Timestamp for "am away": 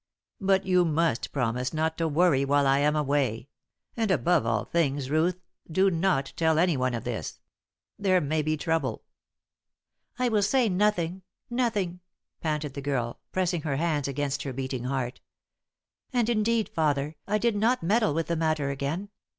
2.79-3.49